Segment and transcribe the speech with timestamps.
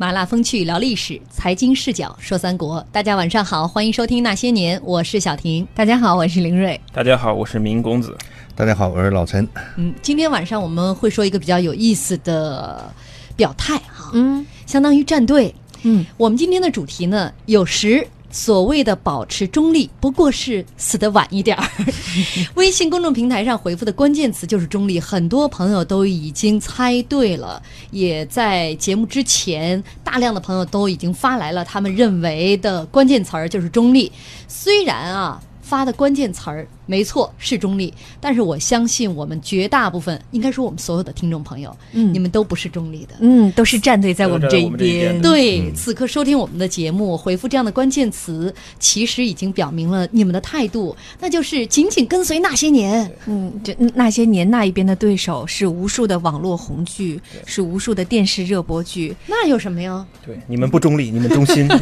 [0.00, 2.86] 麻辣风趣聊历史，财经视角说三国。
[2.92, 5.66] 大家晚上好，欢迎收听《那些年》，我是小婷。
[5.74, 6.80] 大家好，我是林瑞。
[6.92, 8.16] 大家好，我是明公子。
[8.54, 9.46] 大家好，我是老陈。
[9.74, 12.94] 嗯，今天晚上我们会说一个比较有意思的
[13.34, 15.52] 表态哈，嗯相当于站队。
[15.82, 21.68] 嗯，我们今天的主题呢，有时所谓的保持中立，不过是死的晚一点儿。
[22.54, 34.10] 微信公众平台上回复的关键词就是中立，很多朋友都已经猜对了，也在节目之前，大量的朋友都已经发来了他们认为的关键词儿就是中立。
[34.46, 35.40] 虽然啊。
[35.68, 43.16] 发的关键词儿没错是中立，但是我相信我们绝大部分，应该说我们所有的听众朋友，嗯你们都不是中立的。
[43.20, 45.20] 嗯，都是站队在我们这一都在我们这一边。
[45.20, 53.12] 边对，此刻收听我们的节目，回复这样的关键词，其实已经表明了你们的态度，那就是紧紧跟随那些年。
[53.26, 59.14] 嗯，这那些年那一边的对手是无数的网络红剧，是无数的电视热播剧。
[59.26, 60.06] 那有什么呀？
[60.24, 61.68] 对，你们不中立，你们忠心。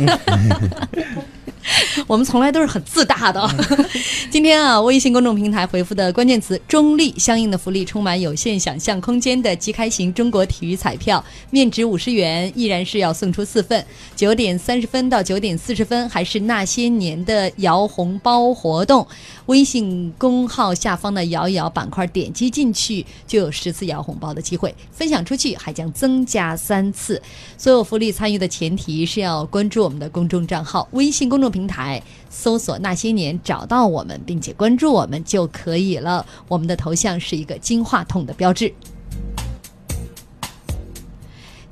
[1.67, 3.49] 嗯 我们从来都是很自大的。
[4.31, 13.85] 今天啊，微信公众平台回复的关键词“中立”，相应的福利充满有限想象空间的即开型中国体育彩票，面值五十元，依然是要送出四份。
[14.15, 19.07] 九点三十分到九点四十分，还是那些年的摇红包活动。
[19.47, 27.21] 微信公号下方的摇一摇板块，点击进去就有十次摇红包的机会，分享出去还将增加三次。
[27.57, 36.27] 所有福利参与的前提是要关注我们的公众账号，微信公众平台搜索“那些年”，找到我们，并且关注我们就可以了。
[36.49, 38.71] 我们的头像是一个金话筒的标志。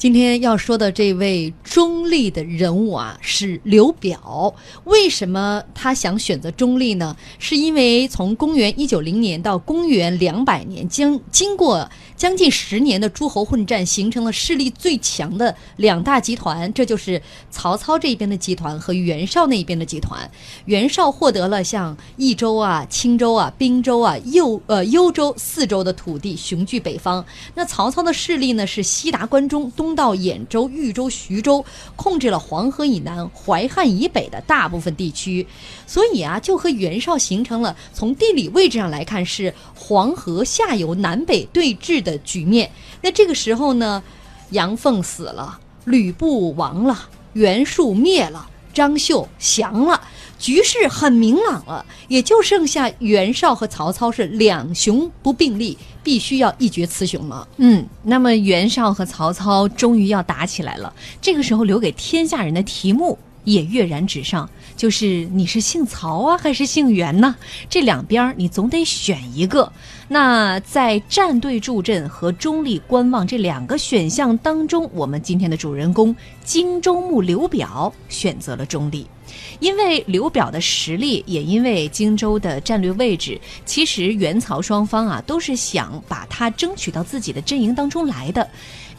[0.05, 4.55] 今天要说的这位中立的人物啊，是刘表。
[4.85, 7.17] 为什么他想选择中立呢？
[7.39, 20.31] 是因为从公元一九零年到公元两百年，将经过将近十年的诸侯混战，形成了势力最强的两大集团，这就是曹操这边的集团和袁绍那一边的集团。
[20.67, 27.25] 袁绍获得了像益州啊、青州啊、滨州啊、右呃幽州四州的土地，雄踞北方。
[27.55, 31.65] 那曹操的势力呢，是西达关中，东到兖州、豫州、徐州，
[31.97, 35.47] 控制了黄河以南、淮汉以北的大部分地区。
[35.87, 42.71] 所以啊，就和袁绍形成了从地理位置上来看是黄河下游南北对峙的局面。
[43.03, 44.03] 那这个时候呢，
[44.51, 49.98] 杨凤死了，吕布亡了，袁术灭了，张绣降了。
[50.36, 57.48] 局势很明朗了，也就剩下袁绍和曹操是两雄不并立，必须要一决雌雄了。
[57.57, 60.92] 嗯，那么袁绍和曹操终于要打起来了。
[61.23, 67.37] 这个时候留给天下人的题目也跃然纸上，就是你是姓曹啊，还是姓袁呢？
[67.71, 69.71] 这两边你总得选一个。
[70.09, 79.07] 那在站队助阵和中立观望这两个选项当中，我们今天的主人公荆州牧刘表选择了中立。
[79.59, 88.49] 因为刘表的实力，也因为荆州的战略位置，其实袁曹双方啊都是想把他争取到自己的阵营当中来的。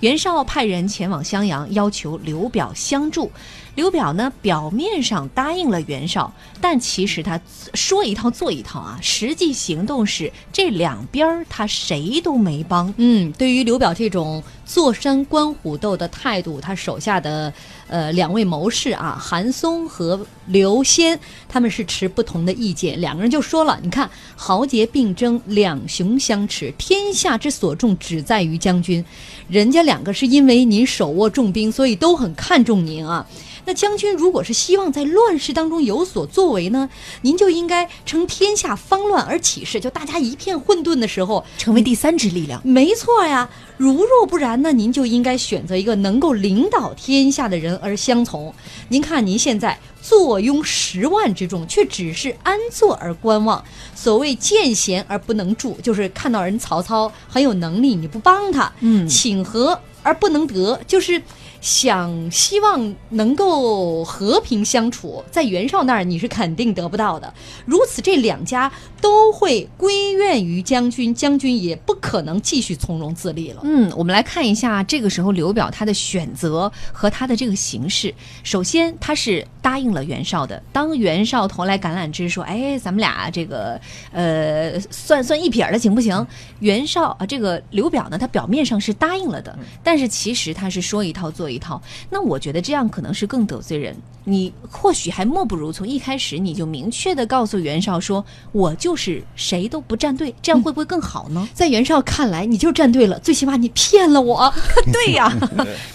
[0.01, 3.31] 袁绍派人前往襄阳，要求刘表相助。
[3.75, 7.39] 刘表呢，表面上答应了袁绍，但其实他
[7.73, 12.93] 说一套做一套啊，实际行动是这两边儿他谁都没帮。
[12.97, 17.53] 嗯，对于刘表这种坐山观虎斗的态度，他手下的
[17.87, 21.19] 呃两位谋士啊，韩松和刘仙，
[21.49, 22.99] 他们是持不同的意见。
[23.01, 29.03] 两个人就说了：“你看，豪杰并争，两雄相持，天下之所重，只在于将军。
[29.49, 33.25] 人家两个是因为您手握重兵，所以都很看重您啊。”
[33.65, 36.89] 那将军如果是希望在乱世当中有所作为呢，
[37.21, 42.61] 您就应该乘天下方乱而起事，就大家一片混沌的时候，成为第三支力量。
[42.63, 43.49] 没错呀。
[43.77, 48.53] 如若不然呢，您就应该选择一个能够领导天下的人而相从。
[48.87, 53.61] 您看，您现在坐拥十万之众，却只是安坐而观望。
[53.93, 61.21] 所谓见贤而不能助，就是看到人曹操很有能力，你不帮他；嗯请和而不能得，就是。
[61.61, 67.33] 想希望能够和平相处，在袁绍那儿你是肯定得不到的。
[67.65, 68.71] 如此，这两家
[69.01, 73.61] 都会归怨于将军，将军也不可能继续从容自立了。
[73.63, 78.13] 嗯，我们来看一下这个时候刘表他的选择和他的这个形式。
[78.43, 80.61] 首先，他是答应了袁绍的。
[80.71, 83.81] 当袁绍投来橄榄枝说：“哎，咱们俩这个
[84.11, 86.27] 呃算算一撇儿的行不行？”
[86.61, 91.81] 袁绍啊，这个刘表呢，他表面上是答应了的，但是其实他是说一套做一一套。
[92.09, 93.95] 那我觉得这样可能是更得罪人。
[94.25, 101.47] 你或许还莫不如从一开始你就明确的告诉袁绍说，我就是谁都不站队，这样会不会更好呢？
[101.53, 104.53] 在袁绍看来，你就站队了，最起码你骗了我。
[104.91, 105.31] 对呀，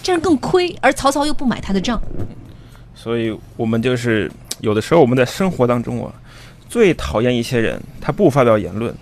[0.03, 2.01] 这样更亏，而曹操又不买他的账。
[2.95, 6.13] 所以我们就是有的时候我们在生活当中啊，
[6.69, 8.95] 最讨厌一些人，他不发表言论，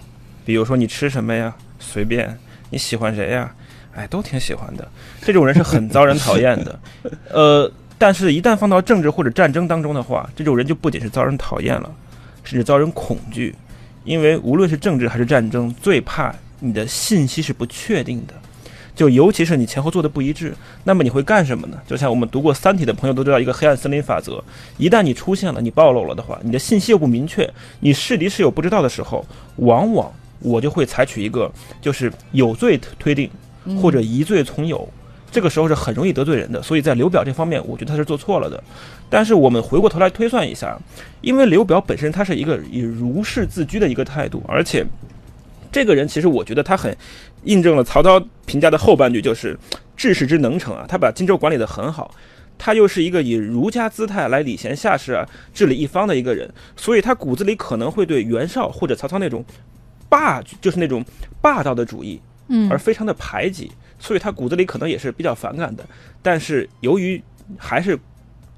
[0.44, 2.38] 比如说你吃什么呀，随便，
[2.70, 3.52] 你喜欢谁呀，
[3.94, 4.86] 哎，都挺喜欢的。
[5.20, 6.78] 这种人是很遭人讨厌的，
[7.30, 11.92] 呃，但是一旦放到政治或者战争当中的话，这种人就不仅是遭人讨厌了，
[12.44, 13.54] 甚至遭人恐惧，
[14.04, 18.34] 因为无论是政治还是战争，最怕你的信息是不确定的。
[18.98, 20.52] 就尤其是你前后做的不一致，
[20.82, 21.78] 那么你会干什么呢？
[21.86, 24.42] 就像我们读过《三体》的朋友都知道一个黑暗森林法则：
[24.76, 27.48] 一旦你出现了，你暴露了的话，你的信息又不明确，
[27.78, 29.24] 你是敌是友不知道的时候，
[29.58, 31.48] 往往我就会采取一个
[31.80, 33.30] 就是有罪推定，
[33.80, 34.88] 或者疑罪从有，
[35.30, 36.60] 这个时候是很容易得罪人的。
[36.60, 38.60] 所以在刘表这方面，我觉得他是做错了的。
[39.08, 40.76] 但是我们回过头来推算一下，
[41.20, 44.84] 因为刘表本身他是一个以儒士自居的一个态度，而且。
[45.70, 46.96] 这个人其实我觉得他很
[47.44, 49.58] 印证了曹操评价的后半句，就是
[49.96, 52.14] 治世之能成啊，他把荆州管理得很好，
[52.56, 55.24] 他又是一个以儒家姿态来礼贤下士啊，
[55.54, 59.44] 治理一方的一个人，所以他骨子里可能会对袁绍或者曹操那种
[60.08, 61.04] 霸，就是那种
[61.40, 65.84] 霸道的主义，嗯而非常的排挤，所以他骨子里可能也是比较反感的。
[66.22, 67.22] 但是由于
[67.56, 67.98] 还是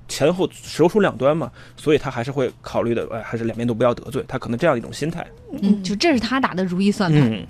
[0.09, 5.27] 前后首鼠两端嘛，所以他还是会考虑的，哎，还是两边都不要得罪，他可能这样一种心态。
[5.63, 7.33] 嗯，就这是他打的如意算盘。
[7.33, 7.47] 嗯，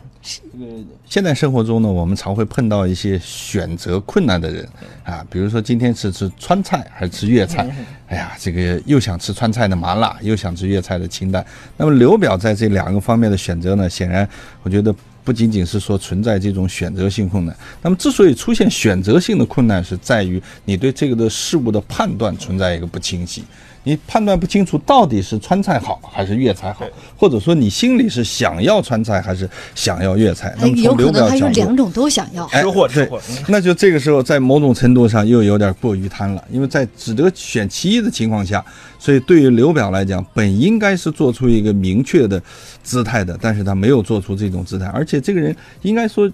[1.07, 4.69] 现在生活中呢，我们常会碰到一些选择困难的人
[5.03, 7.67] 啊，比如说今天是吃川菜还是吃粤菜？
[8.07, 11.45] 哎呀，这个又想吃川菜的麻辣，又想吃粤菜的清淡。
[11.77, 14.29] 那么刘表在这两个方面的选择呢，显然
[14.63, 14.95] 我觉得
[15.25, 17.57] 不仅仅是说存在这种选择性困难。
[17.81, 23.43] 那么之所以出现选择性的困难，是在于你对这个的事物的判断存在一个不清晰。
[23.82, 26.85] 你判断不清楚到底是川菜好还是粤菜好，
[27.17, 30.55] 或者说你心里是想要川菜还是想要粤菜。
[30.61, 32.44] 那么从刘哎有可能还表角度，有两种都想要。
[32.47, 38.65] 哎吃货对吃货嗯那就这个时候在某种程度上又有点过于贪了，因为在只得选其一的情况下，
[38.99, 42.43] 所以对于刘表来讲，本应该是做出一个明确的
[42.83, 46.31] 姿态的，但是他没有做出这种姿态，而且这个人应该说。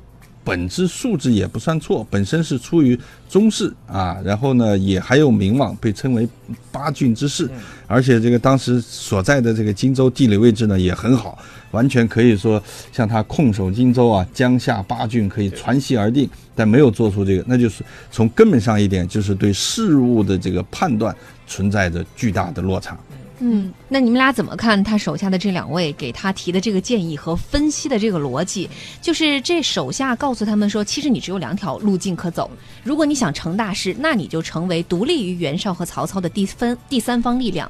[0.47, 2.97] 本质素质也不算错，本身是出于
[3.29, 6.29] 宗室啊，然后呢也还有名望，被称为
[6.71, 7.51] 八郡之士，
[7.89, 11.37] 而且这个当时所在的这个荆州地理位置呢也很好，
[11.73, 12.63] 完全可以说
[12.93, 17.83] 像他控守荆州啊，江夏八郡可以传习而定，但没有做出这个，那就是
[18.13, 21.13] 从根本上一点，就是对事物的这个判断
[21.49, 22.97] 存在着巨大的落差。
[23.39, 28.69] 嗯，那你们俩怎么看他手下的这两位给他提的这个建议和分析的这个逻辑？
[29.03, 32.51] 就是这手下告诉他们说，其实你只有两条路径可走。
[32.83, 37.69] 如果你想成大事，那你就成为独立于袁绍和曹操的第分第三方力量；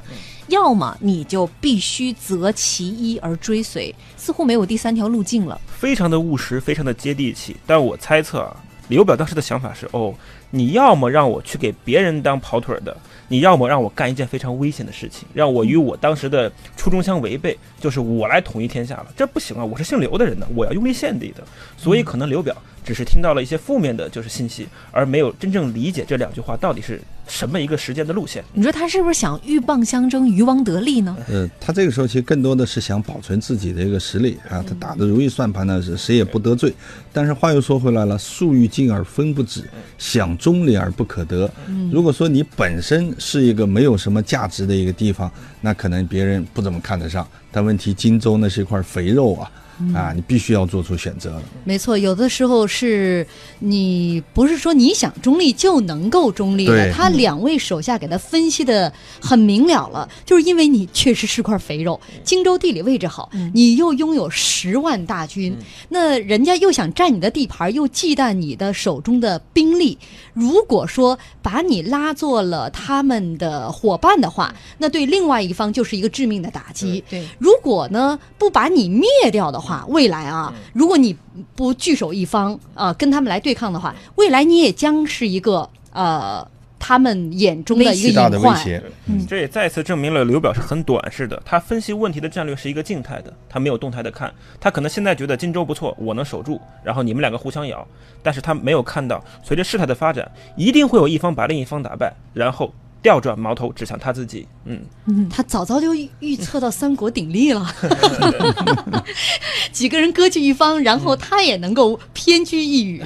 [0.49, 5.61] 要么你就必须择其一而追随，似乎没有第三条路径了。
[5.67, 7.57] 非常的务实，非常的接地气。
[7.67, 8.57] 但我猜测啊，
[8.89, 10.15] 刘表当时的想法是：哦，
[10.50, 12.96] 你要么让我去给别人当跑腿儿的，
[13.28, 19.06] 你要么让我干一件非常危险的事情，让我与我当时的初衷相违背，就是我来统一天下了。
[19.16, 21.43] 这不行啊，我是姓刘的人呢，我要拥立献帝的。
[21.76, 28.43] 所以可能刘表只是听到了一些负面的，就是信息，而没有真正理解这两句话到底是什么一个时间的路线。
[28.54, 31.16] 你说他是不是想鹬蚌相争，渔翁得利呢？
[31.28, 36.72] 呃，他这个时候其实更多的是想保存自己的一个实力啊，他打的如意算盘呢是谁也不得罪。
[37.12, 41.50] 但是话又说回来了，树欲静而风不止，想中立而不可得。
[41.90, 45.29] 如果说你本身是一个没有什么价值的一个地方，
[45.60, 47.26] 那可能别人不怎么看得上。
[47.50, 49.50] 但问题荆州那是一块肥肉啊，
[49.95, 51.43] 啊，你必须要做出选择了。
[51.65, 53.27] 没错，有的时候是
[53.59, 56.93] 你不是说你想中立就能够中立的。
[56.93, 65.56] 他两位手下给他分析的很明了了，就是因为你确实是块肥肉，荆州地理位置好，你又拥有十万大军，
[65.89, 69.99] 那人家又想占你的地盘，又忌惮你的手中的兵力。
[70.33, 77.03] 如果说把你拉做了他们的伙伴的话，那对另外一方就是一个致命的打击。
[77.09, 81.17] 对，如果呢不把你灭掉的话，未来啊，如果你
[81.55, 86.46] 不聚守一方啊、跟他们来对抗的话，未来你也将是一个呃
[86.79, 88.55] 他们眼中的一个巨大的隐患。
[88.55, 88.82] 威胁。
[89.06, 91.41] 嗯这也再次证明了刘表是很短视的。
[91.44, 94.32] 他分析问题的战略是一个静态的，他没有动态的看。
[94.61, 97.87] 他可能现在觉得荆州不错，我能守住，然后你们两个互相咬，
[98.23, 102.73] 但是他没有看到，随着事态的发展，一定会有一方把另一方打败，然后
[103.06, 104.48] 调转矛头指向他自己。
[104.65, 107.65] 嗯，嗯他早早就预预测到三国鼎立了，
[109.70, 113.03] 几个人割据一方，然后他也能够偏居一隅。